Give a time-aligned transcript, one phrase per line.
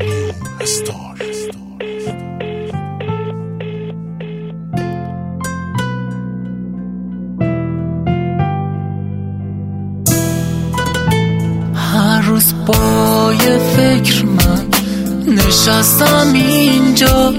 [0.00, 0.06] هر
[12.20, 14.66] روز با یه فکر من
[15.26, 17.34] نشستم اینجا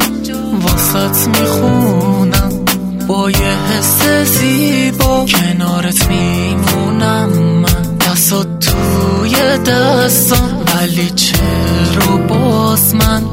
[0.62, 2.66] واسط می‌خونم
[3.07, 5.25] با یه حس زیبا.
[5.25, 9.35] کنارت میمونم من دستات توی
[9.66, 13.23] دستم ولی چرا باز من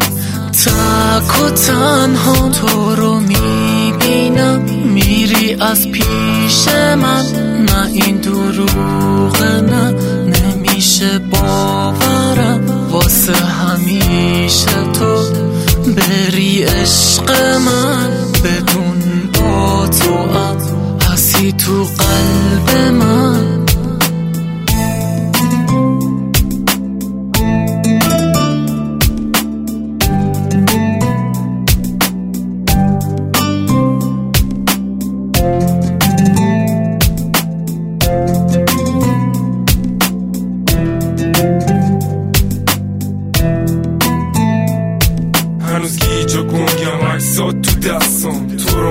[0.52, 4.60] تک و تنها تو رو می‌بینم.
[4.84, 7.24] میری از پیش من.
[7.64, 12.17] نه این دروغ نه نمیشه باورم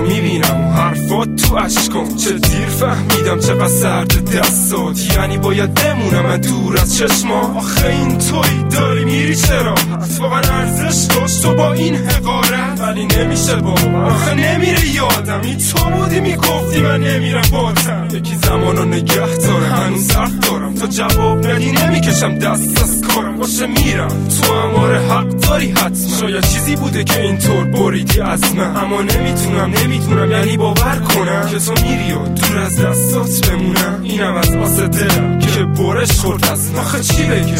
[0.07, 5.15] می‌بینم حرفات تو عشقم چه دیر فهمیدم چقدر سرد دستات.
[5.17, 9.75] یعنی باید بمونم من دور از چشما آخه این توی داری میری چرا؟
[10.19, 12.79] واقعا ارزش داشت تو با این حقارت.
[12.81, 18.85] ولی نمیشه با آخه نمیره یادم این تو بودی می‌گفتی من نمیرم باتم یکی زمانو
[18.85, 19.63] نگه دارم.
[19.63, 20.07] هنوز
[20.41, 20.73] دارم.
[20.73, 22.39] تا جواب ندی نمی‌کشم.
[22.39, 23.37] دست از کارم.
[23.37, 24.07] باشه میرم.
[24.07, 24.76] تو اماره
[25.17, 26.17] حق داری حتما.
[26.19, 28.75] شاید چیزی بوده که اینطور بریدی از من.
[28.75, 33.99] اما نمی‌تونم نمی‌تونم یعنی باور کنم که تو میری و دور از دستات بمونم.
[34.03, 36.79] اینم از آسه دلم که برش خورد از من.
[36.79, 37.55] آخه چی بگم؟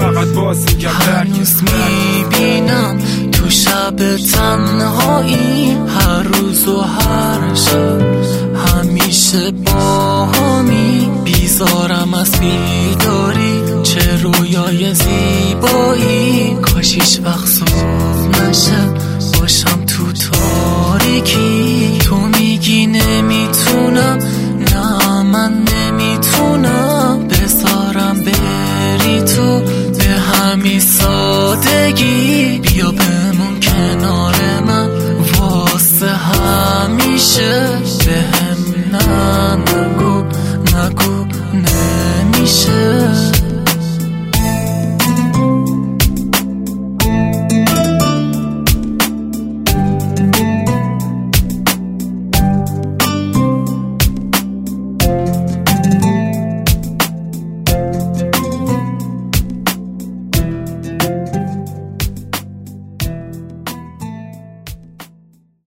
[0.00, 2.98] فقط باز میگم هنوز می‌بینم
[3.32, 5.76] تو شب تنهایی.
[5.98, 7.98] هر روز و هر شب
[8.66, 10.26] همیشه با
[17.44, 18.84] صبح نشه
[19.40, 21.98] باشم تو تاریکی.
[22.04, 24.18] تو میگی نمی‌تونم.
[24.72, 27.28] نه من نمی‌تونم.
[27.28, 29.60] بذارم بری تو
[29.98, 32.58] به همین سادگی.
[32.58, 34.34] بیا بمون کنار
[34.66, 34.88] من.
[35.38, 37.68] واسه همیشه
[38.06, 39.64] به هم